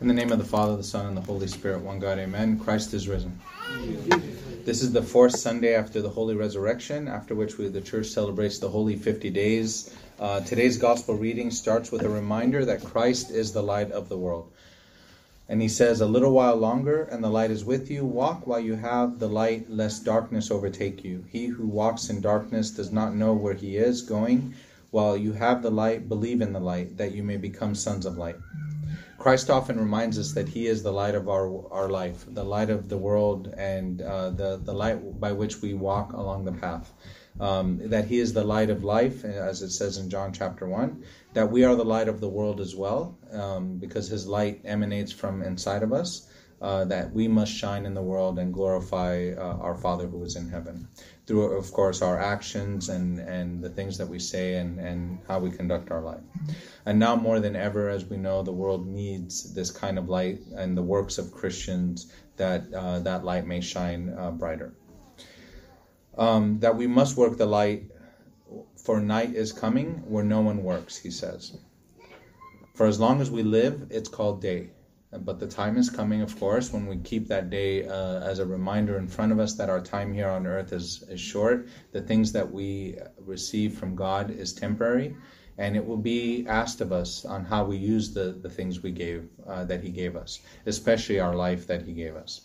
[0.00, 2.60] In the name of the Father, the Son, and the Holy Spirit, one God, amen.
[2.60, 3.36] Christ is risen.
[4.64, 8.60] This is the fourth Sunday after the Holy Resurrection, after which we, the church celebrates
[8.60, 9.92] the Holy 50 days.
[10.20, 14.16] Uh, today's gospel reading starts with a reminder that Christ is the light of the
[14.16, 14.52] world.
[15.48, 18.04] And he says, A little while longer, and the light is with you.
[18.04, 21.24] Walk while you have the light, lest darkness overtake you.
[21.28, 24.54] He who walks in darkness does not know where he is going.
[24.92, 28.16] While you have the light, believe in the light, that you may become sons of
[28.16, 28.36] light.
[29.18, 32.70] Christ often reminds us that He is the light of our our life, the light
[32.70, 36.92] of the world, and uh, the the light by which we walk along the path.
[37.40, 41.04] Um, that He is the light of life, as it says in John chapter one.
[41.34, 45.12] That we are the light of the world as well, um, because His light emanates
[45.12, 46.28] from inside of us.
[46.60, 50.34] Uh, that we must shine in the world and glorify uh, our Father who is
[50.34, 50.88] in heaven
[51.28, 55.38] through, of course, our actions and, and the things that we say and, and how
[55.38, 56.22] we conduct our life.
[56.86, 60.40] And now more than ever, as we know, the world needs this kind of light
[60.56, 64.72] and the works of Christians that uh, that light may shine uh, brighter.
[66.16, 67.84] Um, that we must work the light,
[68.82, 71.58] for night is coming where no one works, he says.
[72.74, 74.70] For as long as we live, it's called day.
[75.10, 78.46] But the time is coming, of course, when we keep that day uh, as a
[78.46, 81.66] reminder in front of us that our time here on earth is, is short.
[81.92, 85.16] The things that we receive from God is temporary,
[85.56, 88.90] and it will be asked of us on how we use the, the things we
[88.90, 92.42] gave, uh, that He gave us, especially our life that He gave us.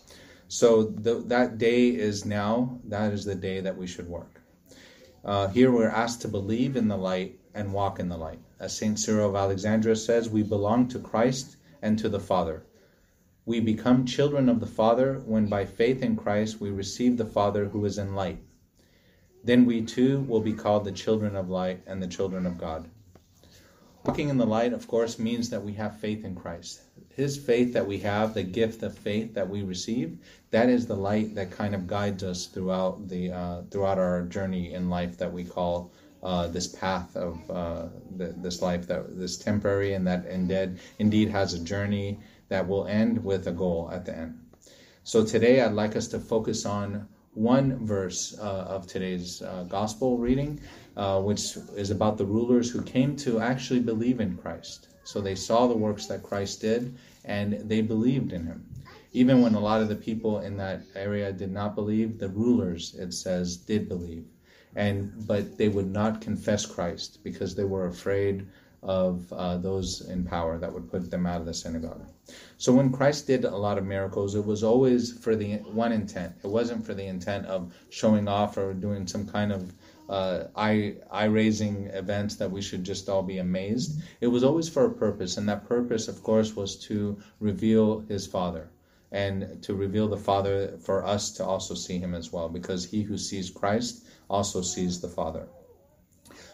[0.48, 4.40] So the, that day is now, that is the day that we should work.
[5.22, 8.40] Uh, here we're asked to believe in the light and walk in the light.
[8.58, 8.98] As St.
[8.98, 12.64] Cyril of Alexandria says, we belong to Christ and to the Father.
[13.44, 17.66] We become children of the Father when by faith in Christ we receive the Father
[17.66, 18.38] who is in light.
[19.44, 22.88] Then we too will be called the children of light and the children of God.
[24.06, 26.80] Walking in the light, of course, means that we have faith in Christ.
[27.10, 30.18] His faith that we have, the gift of faith that we receive,
[30.50, 34.72] that is the light that kind of guides us throughout the uh, throughout our journey
[34.72, 35.92] in life that we call
[36.24, 37.86] uh, this path of uh,
[38.16, 42.18] the, this life that this temporary and that indeed indeed has a journey
[42.48, 44.38] that will end with a goal at the end.
[45.02, 50.16] So today I'd like us to focus on one verse uh, of today's uh, gospel
[50.16, 50.60] reading,
[50.96, 54.88] uh, which is about the rulers who came to actually believe in Christ.
[55.04, 58.64] So they saw the works that Christ did and they believed in him.
[59.12, 62.94] Even when a lot of the people in that area did not believe, the rulers,
[62.94, 64.24] it says, did believe
[64.76, 68.46] and but they would not confess Christ because they were afraid
[68.82, 72.06] of uh, those in power that would put them out of the synagogue.
[72.58, 76.34] So when Christ did a lot of miracles, it was always for the one intent.
[76.44, 79.72] It wasn't for the intent of showing off or doing some kind of
[80.08, 84.02] uh, eye eye raising events that we should just all be amazed.
[84.20, 88.26] It was always for a purpose, and that purpose, of course, was to reveal His
[88.26, 88.68] Father
[89.12, 93.02] and to reveal the Father for us to also see Him as well, because he
[93.02, 95.48] who sees Christ also sees the Father.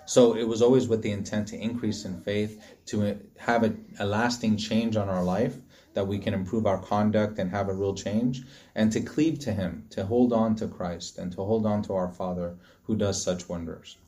[0.06, 4.04] So it was always with the intent to increase in faith, to have a, a,
[4.04, 5.56] lasting change on our life,
[5.94, 8.42] that we can improve our conduct and have a real change,
[8.74, 11.94] and to cleave to Him, to hold on to Christ, and to hold on to
[11.94, 13.98] our Father who does such wonders.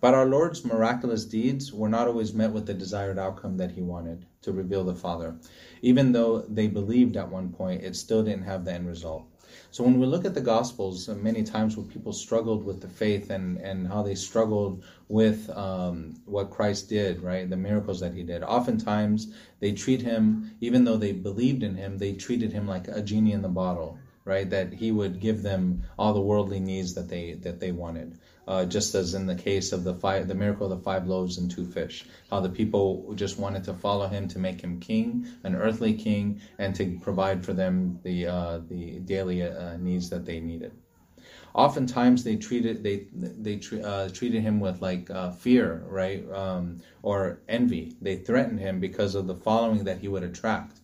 [0.00, 3.82] But our Lord's miraculous deeds were not always met with the desired outcome that He
[3.82, 5.36] wanted to reveal the Father.
[5.82, 9.26] Even though they believed at one point, it still didn't have the end result.
[9.72, 12.88] So when we look at the Gospels, uh, many times where people struggled with the
[12.88, 17.48] faith and, and how they struggled with um, what Christ did, right?
[17.48, 18.42] The miracles that he did.
[18.42, 23.00] Oftentimes they treat him, even though they believed in him, they treated him like a
[23.00, 24.50] genie in the bottle, right?
[24.50, 28.18] That he would give them all the worldly needs that they that they wanted
[28.48, 31.38] uh, just as in the case of the five, the miracle of the five loaves
[31.38, 35.26] and two fish, how the people just wanted to follow him to make him king,
[35.44, 40.24] an earthly king, and to provide for them the uh, the daily uh, needs that
[40.24, 40.72] they needed.
[41.54, 47.40] Oftentimes they treated they they uh, treated him with like uh, fear, right, um, or
[47.48, 47.96] envy.
[48.00, 50.80] They threatened him because of the following that he would attract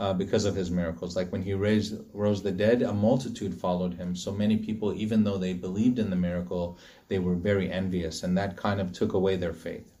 [0.00, 1.14] uh, because of his miracles.
[1.14, 4.16] Like when he raised, rose the dead, a multitude followed him.
[4.16, 8.36] So many people, even though they believed in the miracle, they were very envious, and
[8.38, 9.92] that kind of took away their faith.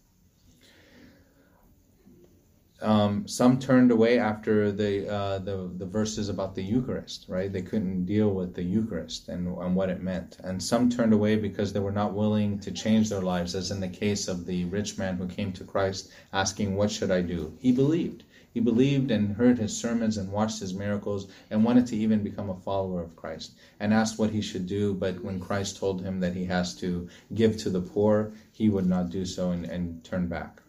[2.80, 7.52] Um, some turned away after the, uh, the the verses about the Eucharist, right?
[7.52, 10.38] They couldn't deal with the Eucharist and, and what it meant.
[10.42, 13.80] And some turned away because they were not willing to change their lives, as in
[13.80, 17.52] the case of the rich man who came to Christ asking, What should I do?
[17.58, 18.24] He believed.
[18.52, 22.50] He believed and heard his sermons and watched his miracles and wanted to even become
[22.50, 24.92] a follower of Christ and asked what he should do.
[24.92, 28.86] But when Christ told him that he has to give to the poor, he would
[28.86, 30.60] not do so and, and turn back.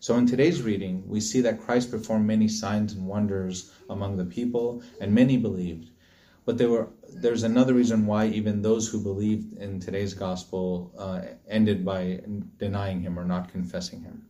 [0.00, 4.24] So in today's reading, we see that Christ performed many signs and wonders among the
[4.24, 5.90] people, and many believed.
[6.44, 11.22] But there were there's another reason why even those who believed in today's gospel uh,
[11.48, 12.20] ended by
[12.58, 14.24] denying him or not confessing him.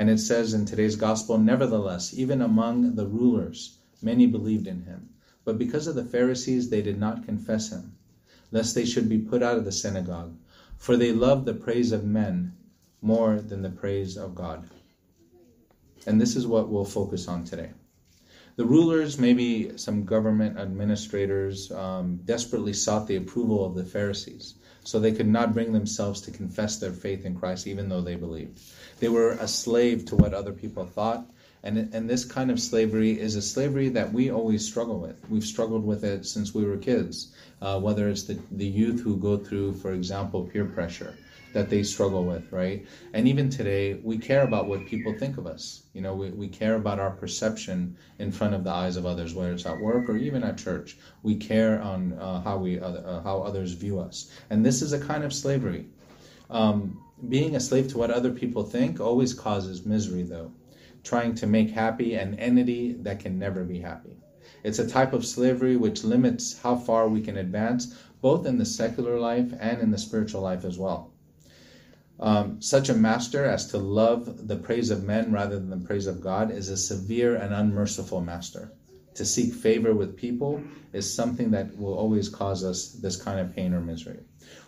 [0.00, 5.10] And it says in today's gospel, nevertheless, even among the rulers, many believed in him.
[5.44, 7.98] But because of the Pharisees, they did not confess him,
[8.50, 10.38] lest they should be put out of the synagogue.
[10.78, 12.54] For they loved the praise of men
[13.02, 14.70] more than the praise of God.
[16.06, 17.72] And this is what we'll focus on today.
[18.60, 25.00] The rulers, maybe some government administrators, um, desperately sought the approval of the Pharisees, so
[25.00, 28.60] they could not bring themselves to confess their faith in Christ, even though they believed.
[28.98, 31.24] They were a slave to what other people thought,
[31.62, 35.16] and, and this kind of slavery is a slavery that we always struggle with.
[35.30, 39.16] We've struggled with it since we were kids, uh, whether it's the, the youth who
[39.16, 41.16] go through, for example, peer pressure
[41.52, 42.86] that they struggle with, right?
[43.12, 45.82] And even today, we care about what people think of us.
[45.94, 49.34] You know, we, we care about our perception in front of the eyes of others,
[49.34, 50.96] whether it's at work or even at church.
[51.22, 55.00] We care on uh, how we uh, how others view us, and this is a
[55.00, 55.86] kind of slavery.
[56.48, 60.52] Um, being a slave to what other people think always causes misery, though.
[61.02, 64.16] Trying to make happy an entity that can never be happy.
[64.62, 68.64] It's a type of slavery which limits how far we can advance, both in the
[68.64, 71.12] secular life and in the spiritual life as well.
[72.22, 76.06] Um, such a master as to love the praise of men rather than the praise
[76.06, 78.70] of God is a severe and unmerciful master.
[79.14, 80.62] To seek favor with people
[80.92, 84.18] is something that will always cause us this kind of pain or misery.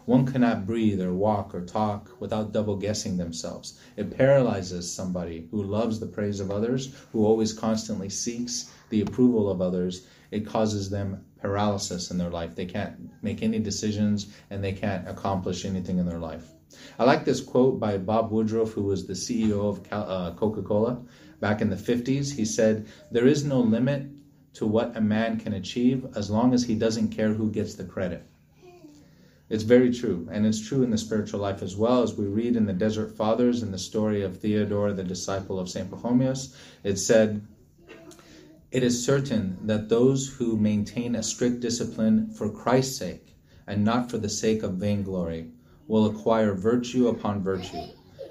[0.07, 3.79] One cannot breathe or walk or talk without double guessing themselves.
[3.99, 9.51] It paralyzes somebody who loves the praise of others, who always constantly seeks the approval
[9.51, 10.07] of others.
[10.31, 12.55] It causes them paralysis in their life.
[12.55, 16.51] They can't make any decisions and they can't accomplish anything in their life.
[16.99, 21.01] I like this quote by Bob Woodruff, who was the CEO of uh, Coca Cola
[21.41, 22.35] back in the 50s.
[22.35, 24.07] He said, There is no limit
[24.55, 27.85] to what a man can achieve as long as he doesn't care who gets the
[27.85, 28.27] credit.
[29.49, 32.03] It's very true, and it's true in the spiritual life as well.
[32.03, 35.69] As we read in the Desert Fathers in the story of Theodore, the disciple of
[35.69, 35.91] St.
[35.91, 36.55] Pachomius,
[36.85, 37.47] it said,
[38.71, 43.35] It is certain that those who maintain a strict discipline for Christ's sake
[43.67, 45.51] and not for the sake of vainglory
[45.93, 47.83] will acquire virtue upon virtue,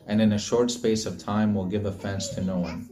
[0.07, 2.89] and in a short space of time will give offense to no one.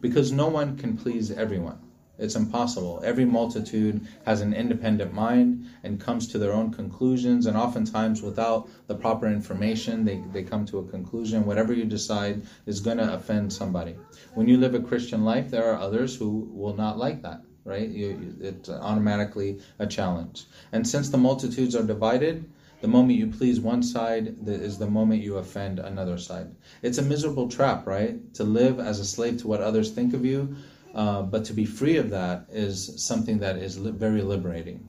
[0.00, 1.78] Because no one can please everyone.
[2.18, 3.02] It's impossible.
[3.04, 8.70] Every multitude has an independent mind and comes to their own conclusions, and oftentimes, without
[8.86, 11.44] the proper information, they, they come to a conclusion.
[11.44, 13.96] Whatever you decide is going to offend somebody.
[14.32, 17.86] When you live a Christian life, there are others who will not like that, right?
[17.86, 20.46] You, it's automatically a challenge.
[20.72, 22.50] And since the multitudes are divided,
[22.86, 26.54] the moment you please one side is the moment you offend another side.
[26.82, 28.32] It's a miserable trap, right?
[28.34, 30.54] To live as a slave to what others think of you,
[30.94, 34.88] uh, but to be free of that is something that is li- very liberating.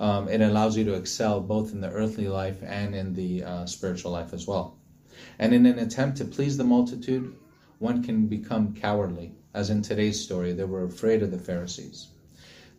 [0.00, 3.66] Um, it allows you to excel both in the earthly life and in the uh,
[3.66, 4.76] spiritual life as well.
[5.38, 7.36] And in an attempt to please the multitude,
[7.78, 12.08] one can become cowardly, as in today's story, they were afraid of the Pharisees.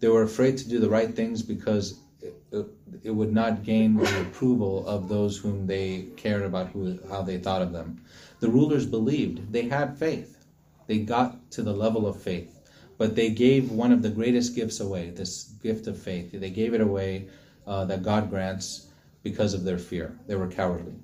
[0.02, 4.88] They were afraid to do the right things because it, would not gain the approval
[4.88, 8.04] of those whom they cared about who, how they thought of them.
[8.40, 10.46] The rulers believed, they had faith.
[10.88, 12.60] They got to the level of faith,
[12.98, 16.32] but they gave one of the greatest gifts away this gift of faith.
[16.34, 17.28] They gave it away
[17.68, 18.88] uh, that God grants
[19.24, 20.18] because of their fear.
[20.28, 20.96] They were cowardly.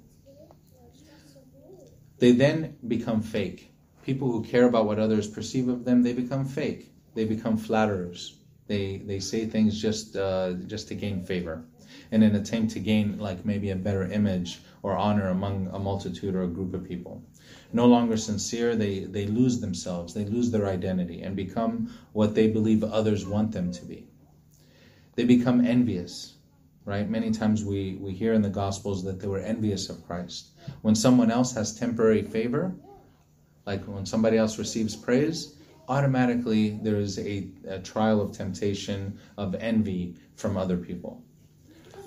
[2.18, 3.72] They then become fake.
[4.04, 6.92] People who care about what others perceive of them, they become fake.
[7.14, 8.36] They become flatterers.
[8.68, 11.64] They they say things just uh, just to gain favor,
[12.12, 15.80] and in an attempt to gain like maybe a better image or honor among a
[15.80, 17.22] multitude or a group of people.
[17.74, 22.48] No longer sincere, they they lose themselves, they lose their identity, and become what they
[22.48, 24.08] believe others want them to be.
[25.16, 26.36] They become envious,
[26.86, 27.10] right?
[27.10, 30.50] Many times we, we hear in the Gospels that they were envious of Christ.
[30.82, 32.76] When someone else has temporary favor,
[33.66, 35.55] like when somebody else receives praise,
[35.88, 41.22] automatically there is a, a trial of temptation of envy from other people.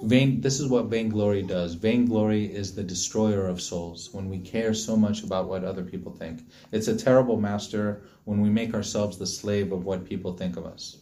[0.03, 1.75] Vain, this is what vainglory does.
[1.75, 6.13] Vainglory is the destroyer of souls when we care so much about what other people
[6.13, 6.49] think.
[6.71, 10.67] It's a terrible master when we make ourselves the slave of what people think of
[10.67, 10.99] us.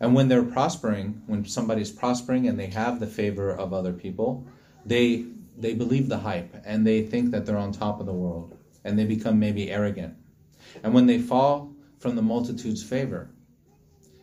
[0.00, 4.44] And when they're prospering, when somebody's prospering and they have the favor of other people,
[4.84, 5.26] they
[5.58, 8.98] they believe the hype and they think that they're on top of the world and
[8.98, 10.14] they become maybe arrogant
[10.82, 13.30] and when they fall from the multitude's favor,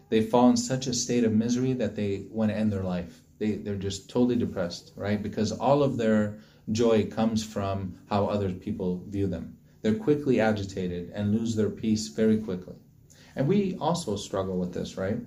[0.10, 3.22] they fall in such a state of misery that they want to end their life.
[3.40, 5.22] They, they're just totally depressed, right?
[5.22, 6.38] Because all of their
[6.72, 9.58] joy comes from how other people view them.
[9.82, 12.76] They're quickly agitated and lose their peace very quickly.
[13.36, 15.18] And we also struggle with this, right?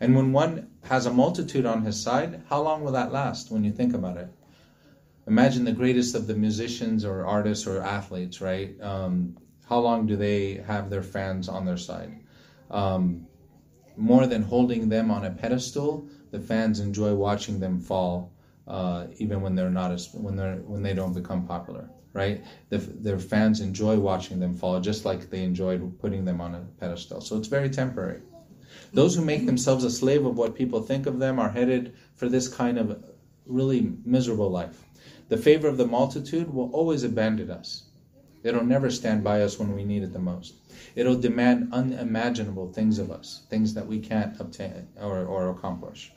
[0.00, 3.64] And when one has a multitude on his side, how long will that last when
[3.64, 4.28] you think about it?
[5.26, 8.74] Imagine the greatest of the musicians or artists or athletes, right?
[8.82, 9.36] Um,
[9.70, 12.12] how long do they have their fans on their side?
[12.70, 13.28] Um,
[13.96, 18.32] more than holding them on a pedestal, the fans enjoy watching them fall,
[18.66, 22.44] uh, even when they're not as when they're when they don't become popular, right?
[22.70, 26.62] The, their fans enjoy watching them fall, just like they enjoyed putting them on a
[26.80, 27.20] pedestal.
[27.20, 28.22] So it's very temporary.
[28.92, 32.28] Those who make themselves a slave of what people think of them are headed for
[32.28, 33.04] this kind of
[33.46, 34.84] really miserable life.
[35.28, 37.89] The favor of the multitude will always abandon us.
[38.42, 40.54] It'll never stand by us when we need it the most.
[40.94, 46.12] It'll demand unimaginable things of us, things that we can't obtain or, or accomplish.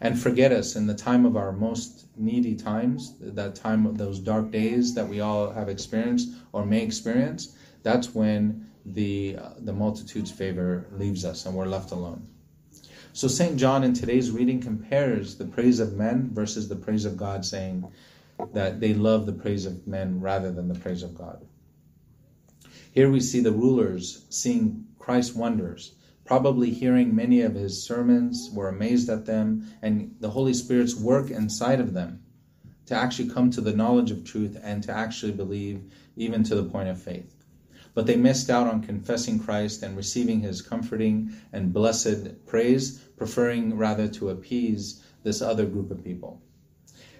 [0.00, 4.18] And forget us in the time of our most needy times, that time of those
[4.18, 7.54] dark days that we all have experienced or may experience.
[7.82, 12.26] That's when the, uh, the multitude's favor leaves us and we're left alone.
[13.12, 13.56] So St.
[13.56, 17.90] John in today's reading compares the praise of men versus the praise of God, saying
[18.52, 21.46] that they love the praise of men rather than the praise of God.
[22.92, 25.94] Here we see the rulers seeing Christ's wonders,
[26.24, 31.30] probably hearing many of his sermons, were amazed at them, and the Holy Spirit's work
[31.30, 32.22] inside of them
[32.86, 35.80] to actually come to the knowledge of truth and to actually believe,
[36.16, 37.44] even to the point of faith.
[37.94, 43.76] But they missed out on confessing Christ and receiving his comforting and blessed praise, preferring
[43.76, 46.42] rather to appease this other group of people.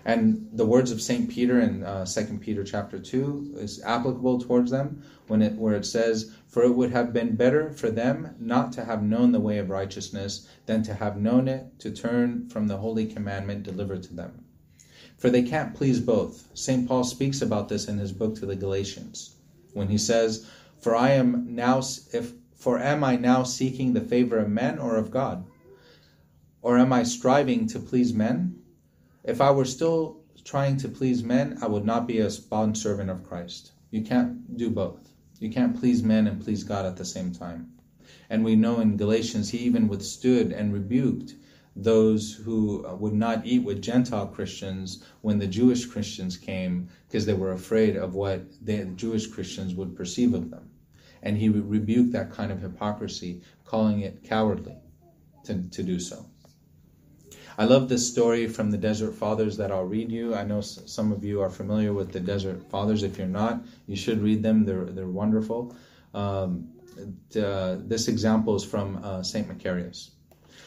[0.05, 1.29] And the words of St.
[1.29, 5.85] Peter in uh, 2 Peter chapter 2 is applicable towards them when it, where it
[5.85, 9.59] says, For it would have been better for them not to have known the way
[9.59, 14.15] of righteousness than to have known it, to turn from the holy commandment delivered to
[14.15, 14.45] them.
[15.19, 16.49] For they can't please both.
[16.55, 16.89] St.
[16.89, 19.37] Paul speaks about this in his book to the Galatians
[19.75, 20.47] when he says,
[20.79, 21.81] For I am now,
[22.13, 25.45] if, for am I now seeking the favor of men or of God?
[26.63, 28.60] Or am I striving to please men?
[29.23, 33.23] If I were still trying to please men, I would not be a bondservant of
[33.23, 33.73] Christ.
[33.91, 35.11] You can't do both.
[35.39, 37.71] You can't please men and please God at the same time.
[38.31, 41.35] And we know in Galatians, he even withstood and rebuked
[41.77, 47.27] those who uh, would not eat with Gentile Christians when the Jewish Christians came because
[47.27, 50.71] they were afraid of what the Jewish Christians would perceive of them.
[51.23, 54.79] And he rebuked that kind of hypocrisy, calling it cowardly
[55.45, 56.30] to, to do so.
[57.59, 60.35] I love this story from the Desert Fathers that I'll read you.
[60.35, 63.03] I know some of you are familiar with the Desert Fathers.
[63.03, 64.65] If you're not, you should read them.
[64.65, 65.75] They're they're wonderful.
[66.15, 66.69] Um,
[67.37, 70.11] uh, this example is from uh, Saint Macarius.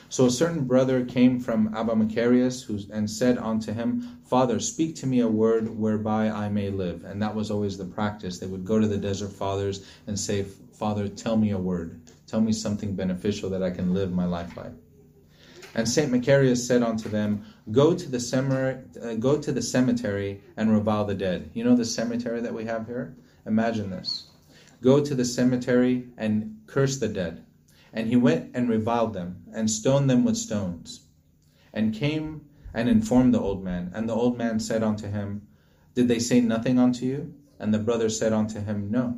[0.09, 5.07] So a certain brother came from Abba Macarius and said unto him, Father, speak to
[5.07, 7.03] me a word whereby I may live.
[7.03, 8.37] And that was always the practice.
[8.37, 11.99] They would go to the Desert Fathers and say, Father, tell me a word.
[12.27, 14.69] Tell me something beneficial that I can live my life by.
[15.75, 20.41] And Saint Macarius said unto them, Go to the cemetery, uh, go to the cemetery
[20.55, 21.49] and revile the dead.
[21.53, 23.15] You know the cemetery that we have here.
[23.45, 24.29] Imagine this.
[24.81, 27.43] Go to the cemetery and curse the dead.
[27.91, 31.05] And he went and reviled them and stoned them with stones.
[31.73, 32.41] And came
[32.73, 33.91] and informed the old man.
[33.95, 35.47] And the old man said unto him,
[35.95, 37.33] Did they say nothing unto you?
[37.59, 39.17] And the brother said unto him, No.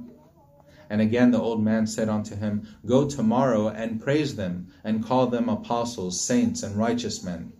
[0.89, 5.27] And again the old man said unto him, Go tomorrow and praise them, and call
[5.27, 7.51] them apostles, saints, and righteous men.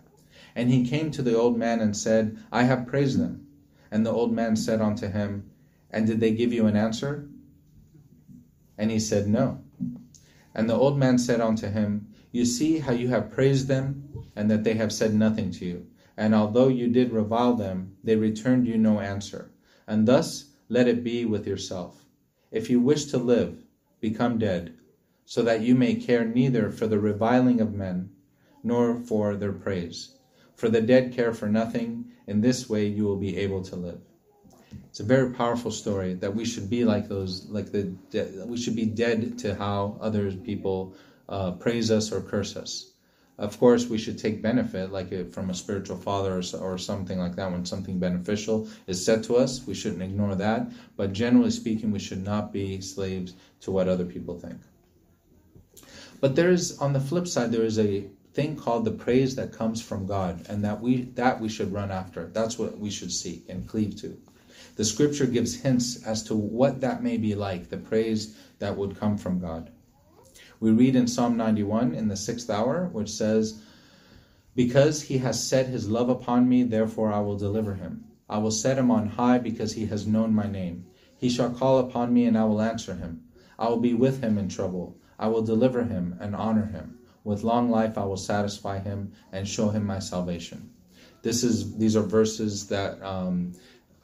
[0.54, 3.46] And he came to the old man and said, I have praised them.
[3.90, 5.50] And the old man said unto him,
[5.90, 7.28] And did they give you an answer?
[8.78, 9.60] And he said, No.
[10.54, 14.50] And the old man said unto him, You see how you have praised them, and
[14.50, 15.86] that they have said nothing to you.
[16.16, 19.50] And although you did revile them, they returned you no answer.
[19.86, 22.05] And thus let it be with yourself.
[22.50, 23.64] If you wish to live,
[24.00, 24.74] become dead,
[25.24, 28.10] so that you may care neither for the reviling of men,
[28.62, 30.16] nor for their praise.
[30.54, 32.12] For the dead care for nothing.
[32.26, 34.00] In this way you will be able to live.
[34.88, 37.94] It's a very powerful story that we should be like those, like the
[38.46, 40.94] we should be dead to how other people
[41.28, 42.92] uh, praise us or curse us.
[43.38, 47.36] Of course, we should take benefit, like from a spiritual father or, or something like
[47.36, 47.52] that.
[47.52, 50.72] When something beneficial is said to us, we shouldn't ignore that.
[50.96, 54.58] But generally speaking, we should not be slaves to what other people think.
[56.20, 59.52] But there is, on the flip side, there is a thing called the praise that
[59.52, 62.26] comes from God, and that we that we should run after.
[62.28, 64.16] That's what we should seek and cleave to.
[64.76, 68.98] The Scripture gives hints as to what that may be like, the praise that would
[68.98, 69.70] come from God.
[70.60, 73.60] We read in Psalm 91 in the sixth hour, which says,
[74.54, 78.04] Because he has set his love upon me, therefore I will deliver him.
[78.28, 80.86] I will set him on high because he has known my name.
[81.16, 83.22] He shall call upon me, and I will answer him.
[83.58, 84.96] I will be with him in trouble.
[85.18, 86.98] I will deliver him and honor him.
[87.24, 90.70] With long life I will satisfy him and show him my salvation.
[91.22, 93.52] This is these are verses that um,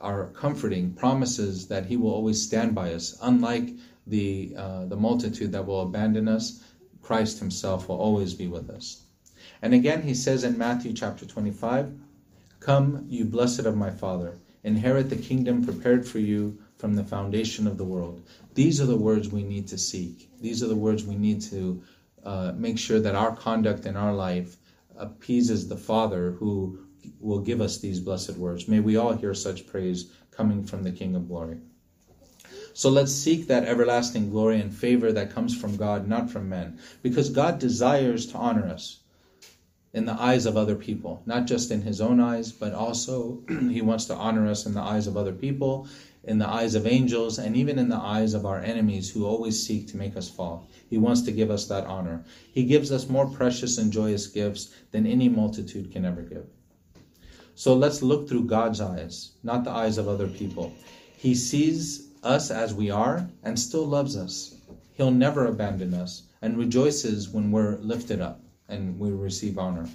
[0.01, 3.17] are comforting, promises that he will always stand by us.
[3.23, 6.63] Unlike the uh, the multitude that will abandon us,
[7.01, 9.03] Christ Himself will always be with us.
[9.61, 11.93] And again, He says in Matthew chapter 25,
[12.61, 17.67] "Come, you blessed of my Father, inherit the kingdom prepared for you from the foundation
[17.67, 18.23] of the world."
[18.55, 20.31] These are the words we need to seek.
[20.41, 21.83] These are the words we need to
[22.25, 24.57] uh, make sure that our conduct in our life
[24.97, 26.79] appeases the Father who
[27.21, 28.69] will give us these blessed words.
[28.69, 31.59] May we all hear such praise coming from the King of glory.
[32.75, 36.79] So let's seek that everlasting glory and favor that comes from God, not from men,
[37.03, 39.01] because God desires to honor us
[39.93, 43.83] in the eyes of other people, not just in his own eyes, but also he
[43.83, 45.87] wants to honor us in the eyes of other people,
[46.25, 49.63] in the eyes of angels, and even in the eyes of our enemies who always
[49.67, 50.67] seek to make us fall.
[50.89, 52.25] He wants to give us that honor.
[52.53, 56.47] He gives us more precious and joyous gifts than any multitude can ever give.
[57.55, 60.73] So let's look through God's eyes, not the eyes of other people.
[61.19, 64.55] He sees us as we are and still loves us.
[64.93, 69.89] He'll never abandon us and rejoices when we're lifted up and we receive honor.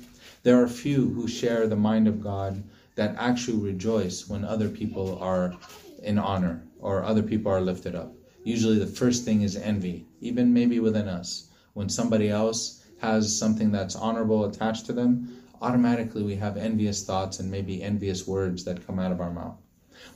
[0.44, 2.64] There are few who share the mind of God
[2.96, 5.56] that actually rejoice when other people are
[6.04, 8.14] in honor or other people are lifted up.
[8.44, 11.50] Usually the first thing is envy, even maybe within us.
[11.74, 17.40] When somebody else has something that's honorable attached to them, automatically we have envious thoughts
[17.40, 19.58] and maybe envious words that come out of our mouth.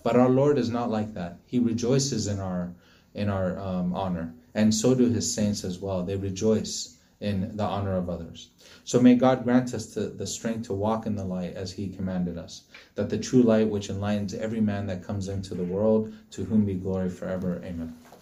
[0.03, 1.37] But our Lord is not like that.
[1.45, 2.73] He rejoices in our
[3.13, 6.03] in our um, honor, and so do His saints as well.
[6.03, 8.49] They rejoice in the honor of others.
[8.83, 11.87] So may God grant us to, the strength to walk in the light as He
[11.87, 12.63] commanded us,
[12.95, 16.65] that the true light which enlightens every man that comes into the world, to whom
[16.65, 17.61] be glory forever.
[17.63, 17.95] Amen.